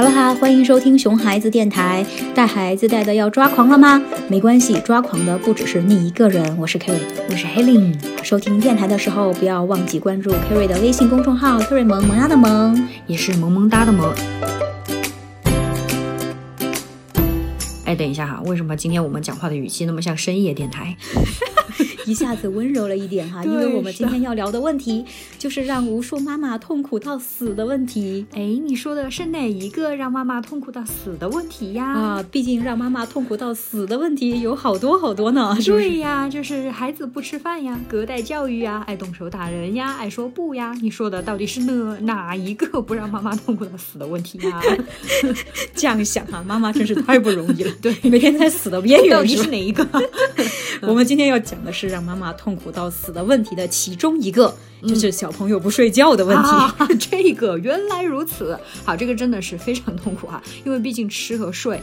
[0.00, 2.02] 好了哈，欢迎收听熊孩子电台。
[2.34, 4.02] 带孩子带的要抓狂了吗？
[4.28, 6.56] 没关系，抓狂的不只是你一个人。
[6.56, 7.94] 我是 Kerry，我是 Helen。
[8.22, 14.10] 收听电台的时候，不要忘记关注 Kerry 的微信公众号 “Kerry 萌萌哒的萌”，也是萌萌哒的萌。
[17.84, 20.96] 哎，等一下哈，为什么今天我们讲话的语气那么像深夜电台？
[22.10, 25.04] 一下子温柔了一点哈，因为我们今天要聊的问题
[25.38, 28.26] 就是让无数妈妈痛苦到死的问题。
[28.32, 31.92] 哎，你说的是哪一个让妈妈痛苦到死的问题呀？
[31.92, 35.56] 啊，毕竟让妈妈痛苦到死的问题有好多好多呢。
[35.64, 40.74] 对呀，就是孩子不吃饭呀，隔代教育呀，爱动手打人呀，爱说不呀。
[40.82, 44.60] 你说的到底是哪哪一个不让妈妈痛苦到死的问题呀？
[45.76, 47.72] 这样想啊，妈妈真是太不容易了。
[47.80, 49.12] 对，每天在死的边缘。
[49.12, 49.86] 到底是哪一个？
[50.82, 54.54] 我们今天要讲的是让妈妈痛苦到死的问题的其中一个。
[54.88, 58.58] 就是小朋友不睡觉的问题， 这个原来如此。
[58.82, 61.78] 好，这个真的是非常痛苦哈，因为毕竟吃和睡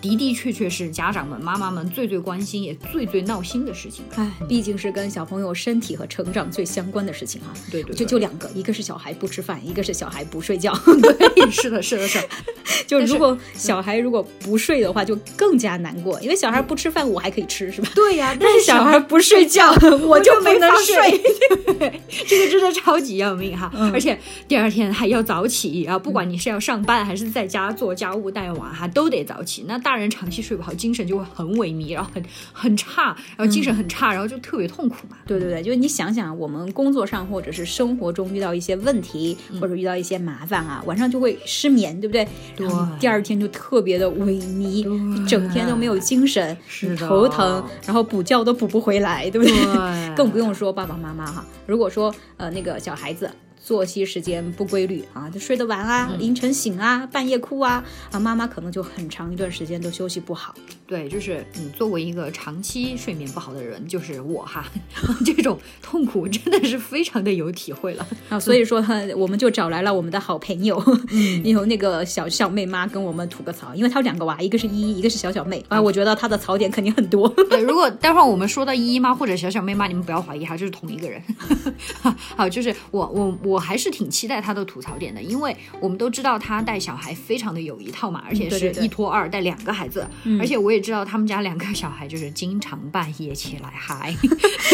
[0.00, 4.04] 的的确确是家长们、妈妈们最最关心也最最闹心的事情。
[4.16, 7.48] 哎，毕竟是跟小朋友身体和成长最相关的事情哈。
[7.70, 10.72] 对对，就就两个，一个是小孩不吃饭，一个是小孩不睡觉。
[11.02, 12.18] 对，是的，是的，是。
[12.86, 17.88] 就如果小孩如果不睡的话，就更加难过，因为小孩不吃饭，我还可以吃，是吧？
[17.94, 19.72] 对呀， 但是小孩不睡觉，
[20.06, 21.20] 我就没能睡。
[22.28, 25.98] 这个真的超级要命哈，而且第二天还要早起啊！
[25.98, 29.64] 不管你是要上班还是在家做家务带娃哈，都得早起。
[29.66, 35.16] 那大人长期睡不好，精神就会很萎靡，然后很很差，然后精神很差，然后就特别痛苦嘛。
[35.26, 42.28] 对对对，就是你想想，我们工作上或者是生活中遇到一些问题，或者遇到一些麻烦啊，晚上就会失眠，对不对？
[42.54, 42.68] 对。
[43.00, 46.54] 第二天就特别的萎靡，整天都没有精神，
[46.98, 49.56] 头疼，然后补觉都补不回来，对不对？
[50.14, 52.66] 更不用说爸爸妈妈哈，如果说呃那。
[52.66, 53.30] 个小孩子。
[53.66, 60.54] 作息时间不规律啊，就睡得晚啊，凌晨醒啊，半夜哭啊，啊，妈妈可能就很长一段时间都休息不好。
[60.86, 64.64] 对，就是你作为一个长期睡眠不好的人，就是我哈，
[65.26, 68.38] 这种痛苦真的是非常的有体会了啊。
[68.40, 68.82] 所以说，
[69.16, 70.82] 我们就找来了我们的好朋友，
[71.44, 75.80] 有那个小小妹妈跟我们吐个槽，因为她有两个娃，一个是依依，一个是小小妹啊。
[75.80, 77.28] 我觉得她的槽点肯定很多。
[77.50, 81.20] 对，如果待会儿我们说到依依妈或者小小妹妈，你们不要怀疑哈，就是同一个人。
[82.36, 83.66] 好，就是我我我。
[83.66, 90.06] 还是挺期待她的吐槽点的，因为我们都知道她带小孩非常的有一套嘛，而且是一拖二带两个孩子，
[90.38, 94.14] 而且我也知道他们家两个小孩就是经常半夜起来嗨，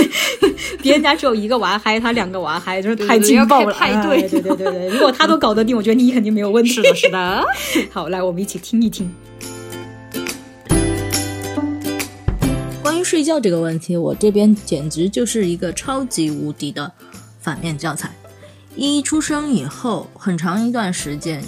[0.82, 3.72] 别人家只有一个娃嗨，他两个娃嗨，就是太劲爆了。
[3.72, 6.70] 派对，对对对对， 如果他都搞得定，我觉得你肯定没有问题。
[6.70, 7.44] 是的，是的。
[7.90, 9.10] 好，来我们一起听一听。
[12.82, 16.90] 关于睡觉这个问题，我这边简直就是一个超级无敌的
[17.40, 18.10] 反面教材。
[18.74, 21.42] 一出生以后，很长一段时间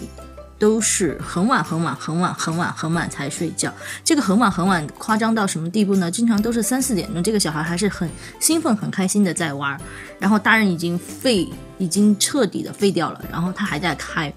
[0.58, 3.72] 都是很晚很晚很晚很晚很晚才睡觉。
[4.04, 6.10] 这个很晚很晚夸张到什么地步呢？
[6.10, 8.08] 经常都是三四点钟，这个小孩还是很
[8.40, 9.78] 兴奋很开心的在玩，
[10.18, 11.48] 然后大人已经废，
[11.78, 14.32] 已经彻底的废掉了，然后他还在开。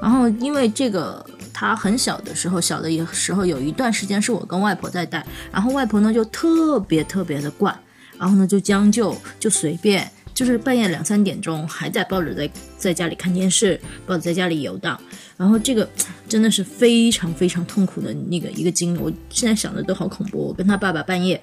[0.00, 7.76] 然后因为这个他很小的时候，小的时候有一段时间是我跟外婆在带，然后外婆呢就特别特别的惯，
[8.18, 10.10] 然后呢就将就就随便。
[10.44, 15.00] 就是半夜两三点钟还在抱着在在家里看电视，抱着在家里游荡，
[15.36, 15.88] 然后这个
[16.28, 18.98] 真的是非常非常痛苦的那个一个经历。
[18.98, 20.48] 我现在想的都好恐怖。
[20.48, 21.40] 我跟他爸爸半夜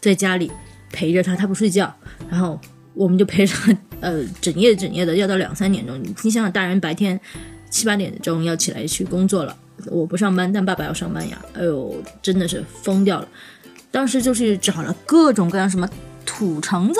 [0.00, 0.50] 在家里
[0.90, 1.94] 陪着他，他不睡觉，
[2.28, 2.60] 然后
[2.92, 5.96] 我们就陪着他，呃，整夜整夜的要到两三点钟。
[6.02, 7.18] 你想想，大人白天
[7.70, 9.56] 七八点钟要起来去工作了，
[9.86, 11.40] 我不上班，但爸爸要上班呀。
[11.52, 13.28] 哎呦，真的是疯掉了。
[13.92, 15.88] 当时就是找了各种各样什么
[16.26, 16.98] 土橙子。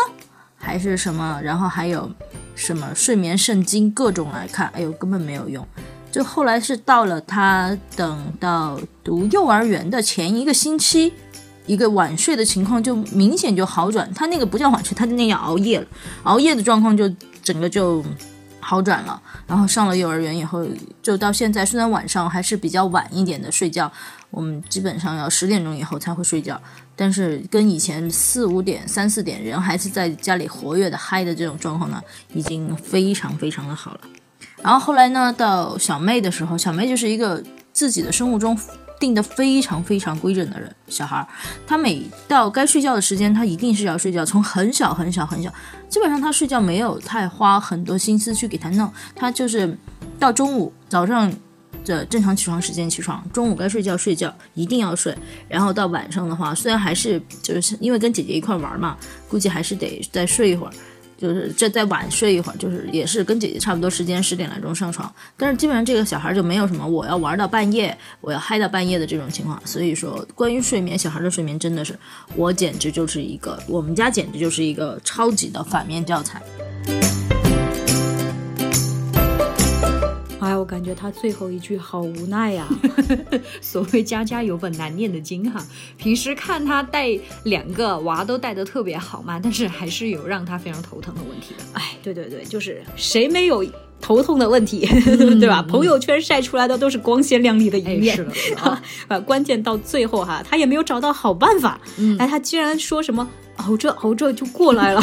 [0.61, 2.09] 还是什么，然后还有
[2.55, 5.67] 什么睡眠圣经，各种来看，哎呦，根本没有用。
[6.13, 11.13] 就后来是到了他等到读幼儿园的前一个星期，
[11.67, 14.13] 一个晚睡的情况就明显就好转。
[14.13, 15.87] 他那个不叫晚睡，他那样熬夜了，
[16.25, 17.09] 熬夜的状况就
[17.43, 18.05] 整个就
[18.59, 19.21] 好转了。
[19.47, 20.67] 然后上了幼儿园以后，
[21.01, 23.91] 就到现在，虽然晚上还是比较晚一点的睡觉，
[24.31, 26.61] 我们基本上要十点钟以后才会睡觉。
[27.01, 31.99] 但是跟以前四五点、三四点人还是在家里活跃的嗨的这种状况呢，
[32.35, 34.01] 已经非常非常的好了。
[34.63, 37.43] 然后后来呢，到小妹的时候，小妹就是一个
[37.73, 38.55] 自己的生物钟
[38.99, 41.27] 定的非常非常规整的人，小孩儿，
[41.67, 44.23] 他每到该睡觉的时间，他一定是要睡觉。
[44.23, 45.51] 从很小很小很小，
[45.89, 49.75] 基本上他睡觉没有太花很多心思去给他弄，他就是
[50.19, 51.33] 到中午早上。
[51.85, 55.17] 这正常起床时间起床，中午该睡觉睡觉，一定要睡。
[55.49, 58.97] 然后到晚上的话，虽然还是就是因为跟姐姐一块玩嘛，
[59.29, 60.73] 估计还是得再睡一会儿。
[61.19, 65.15] 就是这再晚睡一会儿，就是也是跟姐姐差不多时间，十点来钟上床。
[65.37, 69.61] 但是基本上这个小孩就没有什么我要玩到半夜，我要嗨到半夜的这种情况。
[69.67, 71.95] 所以说，关于睡眠，小孩的睡眠真的是
[72.35, 76.41] 我简直就是一个，我们家简直就是一个超级的反面教材。
[80.71, 82.69] 感觉他最后一句好无奈呀。
[83.61, 85.61] 所谓家家有本难念的经哈，
[85.99, 87.09] 平时看他带
[87.43, 91.65] 两个娃都带的特别好嘛，但是还是有让他非常头疼的问题的。
[91.73, 93.65] 哎，对对对，就是谁没有
[94.01, 94.87] 头痛的问题，
[95.41, 95.61] 对吧？
[95.63, 98.61] 朋友圈晒出来的都是光鲜亮丽的一面，是的。
[99.09, 101.81] 啊，关键到最后哈，他也没有找到好办法。
[102.19, 105.03] 哎，他居然说什么熬着熬着就过来了。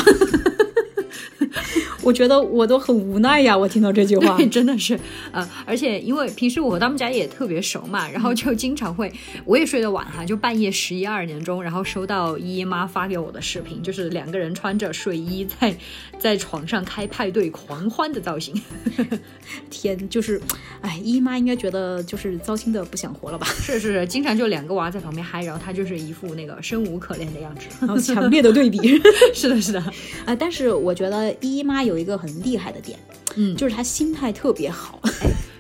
[2.07, 4.37] 我觉得我都很无奈呀，我听到这句话。
[4.49, 4.97] 真的是，
[5.33, 9.11] 呃，而且因为平时我和他们家也特别熟嘛，然后就经常会，
[9.43, 15.75] 我也睡得晚哈，就半夜十一二点钟，然后收到姨妈发给我的视频，就是两个人穿着睡衣在
[16.17, 18.55] 在床上开派对狂欢的造型，
[19.69, 20.41] 天，就是，
[20.79, 23.45] 哎，姨妈应该觉得就是糟心的不想活了吧？
[23.59, 28.79] 是是是，经常就两个娃在旁边嗨，然后他就是一副那个生无可恋的样子，然后强烈的对比，
[29.33, 29.83] 是的，是的，
[30.25, 32.97] 啊，但是我觉得姨妈有一个很厉害的点，
[33.35, 34.99] 嗯，就是他心态特别好。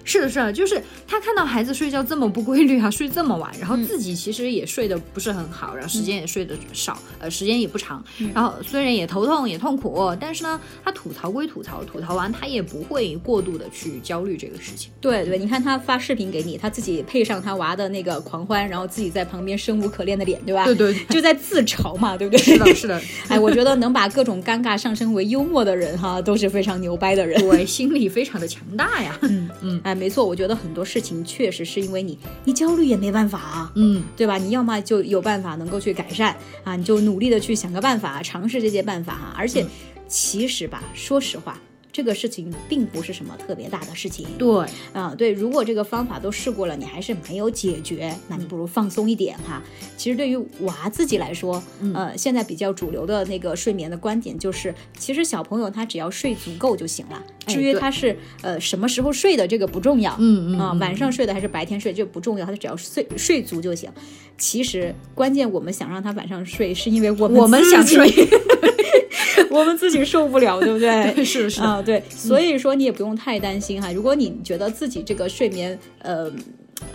[0.07, 14.89] 是的，是的，就是他看到孩子睡觉这么不规律啊， 睡这么晚，然后自己其实也睡得不是很好，然后时间也睡得少，呃，时间也不长，然后虽然也头痛也痛苦，但是呢，他吐槽归吐槽，吐槽完他也不会过度的去焦虑这个事情。
[15.01, 20.63] 对对，你看他发视频给你，他自己配上他娃的那个狂欢，然后自己在旁边生无可恋的脸，对吧？
[20.65, 22.41] 对对， 就在自嘲嘛，对不对？
[22.41, 23.01] 是的，是的。
[23.27, 29.17] 哎，我觉得能把各种尴尬上升为幽默的人哈，都是非常牛掰的人，对，心理非常的强大呀。
[29.23, 30.77] 嗯嗯，哎，没错，我觉得很。
[30.77, 34.37] 多事情确实是因为你，你焦虑也没办法啊，嗯，对吧？
[34.37, 39.33] 你要么就有办法能够去改善啊，你就努力的去想个办法，尝试这些办法哈。
[39.35, 39.65] 而且，
[40.07, 41.59] 其实吧，说实话。
[41.97, 44.63] 这个事情并不是什么特别大的事情，对，
[44.93, 49.63] 啊，对，如果这个方法都试过了，你还是没有解决，那你不如放松一点哈。
[49.97, 51.59] 其实对于娃自己来说，
[51.95, 63.89] 呃，现在比较主流的那个睡眠的观点就是，其实小朋友他只要睡足够就行了，至于他是呃什么时候睡的这个不重要，嗯嗯啊，晚上睡的还是白天睡这不重要，他只要睡睡足就行。
[64.37, 68.07] 其实关键我们想让他晚上睡，是因为我们我们想睡。
[69.51, 71.23] 我们自己受不了， 对不对？
[71.23, 73.91] 是是啊，对，所以说你也不用太担心哈。
[73.91, 76.31] 如果你觉得自己这个睡眠，呃。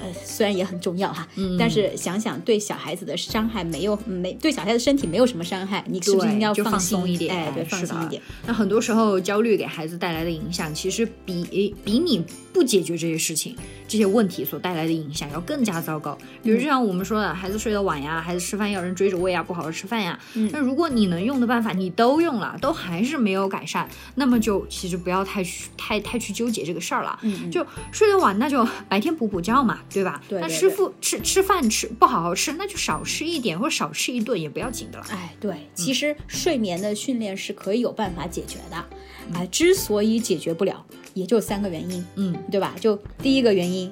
[0.00, 1.26] 呃，虽然也很重要哈，
[1.58, 7.34] 但是想想对小孩子的伤害没有没对小孩子身体没有什么伤害，你是不是应该放松一点？
[7.34, 8.22] 哎，对，放松一点。
[8.46, 13.56] 那很多时候焦虑给孩子带来的影响，其实比比你不解决这些事情、
[13.88, 16.16] 这些问题所带来的影响要更加糟糕。
[16.42, 20.18] 比如就像我们说的，孩子睡得晚呀，孩子吃饭要人追着喂呀，不好好吃饭呀。
[20.52, 27.18] 那如果你能用的办法你都用了，都还是没有改善，那么就其实不要太去太太去纠结这个事儿了。
[27.22, 30.22] 嗯，就睡得晚，那就白天补补觉嘛，对吧？
[30.28, 30.40] 对。
[30.48, 35.04] 吃饭吃吃饭吃不好好吃，那就少吃一点或者少吃一顿也不要紧的了。
[35.10, 38.76] 哎，对，其实睡眠的训练是可以有办法解决的。
[38.76, 42.74] 啊，之所以解决不了，也就三个原因，嗯，对吧？
[42.80, 43.90] 就第一个原因，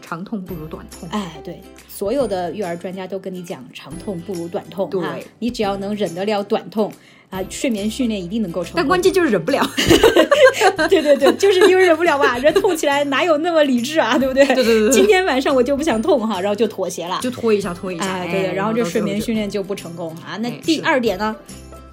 [0.00, 1.08] 长痛不如短痛。
[1.10, 4.88] 哎，对，所有的育儿专家都跟你讲，长痛不如短痛。
[4.90, 5.00] 对，
[5.38, 6.92] 你只要能忍得了短痛。
[7.30, 9.64] 啊，睡眠训练一定能够成功，但关键就是忍不了。
[10.90, 12.36] 对对对，就是因为忍不了吧？
[12.38, 14.18] 人痛起来哪有那么理智啊？
[14.18, 14.44] 对不对？
[14.46, 14.90] 对对对。
[14.90, 18.04] 今天晚上我就不想痛哈，然后就妥协了，就拖一下，拖一下。
[18.04, 20.36] 哎，对对，然后这睡眠训练就不成功啊。
[20.38, 21.36] 那第二点呢？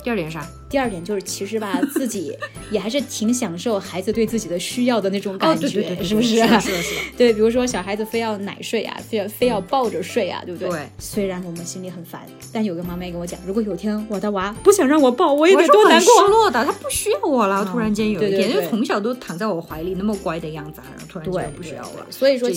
[0.04, 0.44] 第二点啥？
[0.70, 2.36] 第二点就是，其实吧，自己
[2.70, 5.68] 也还是挺享受孩子对自己的需要的那种感觉，
[6.04, 6.36] 是不是？
[6.36, 6.78] 是的，是的。
[7.18, 10.70] 对，比如说小孩子非要奶睡啊，非要非要抱着睡啊，对不对？
[10.70, 10.88] 对。
[11.00, 12.22] 虽然我们心里很烦，
[12.52, 16.26] 但有个妈妈跟我讲，如果有天我的娃不想让我抱，我也得多难过。
[16.26, 17.66] 失落的，他不需要我了。
[17.72, 22.08] 突然间有一天，就从小都躺在我怀里那么乖的样子，然后突然间不需要我了。
[22.10, 22.50] 所以说，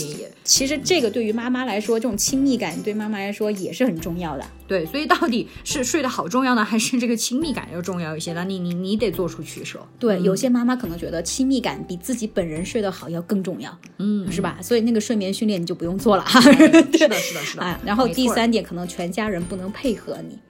[0.42, 4.44] 其实这个对于妈妈来说，这种亲密感对妈妈来说也是很重要的。
[4.70, 8.44] 对，所以到底是睡得好重要呢，还是这个亲密感要重要一些呢？
[8.44, 8.70] 你你。
[8.80, 9.78] 你得做出取舍。
[9.98, 14.58] 对，有些妈妈可能觉得亲密感比自己本人睡得好要更重要，嗯，是吧？
[14.62, 16.40] 所以那个睡眠训练你就不用做了哈。
[16.40, 17.80] 是的，是的，是的。
[17.84, 20.36] 然后第三点，可能全家人不能配合你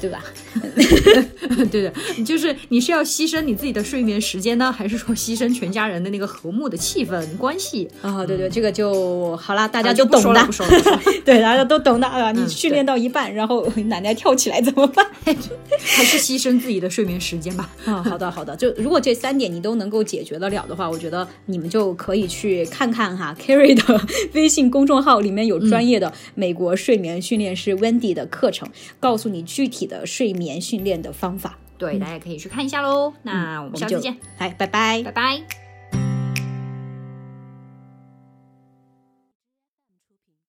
[0.00, 0.22] 对吧？
[1.70, 1.92] 对的，
[2.24, 8.24] 就是你是要牺牲你自己的睡眠时间呢，还是说牺牲全家人的那个和睦的气氛关系啊？
[8.24, 10.44] 对对，这个就好了，大家就懂的。
[10.44, 12.30] 不说了， 对，大家都懂的啊。
[12.32, 15.06] 你训练到一半，然后奶奶跳起来怎么办？
[15.24, 17.68] 还是牺牲自己的睡眠时间吧。
[17.84, 18.54] 啊，好的好的。
[18.56, 24.00] 就如果这三点你都能够解决得了的话，我觉得你们就可以去看看哈，Carrie 的
[24.34, 28.68] 微信公众号里面有专业的美国睡眠训练师 Wendy 的课程，
[28.98, 29.90] 告诉你具体。
[29.90, 33.12] 的睡眠训练的方法，对，大家可以去看一下喽。
[33.22, 35.69] 那我们下次见，来，拜拜，拜拜。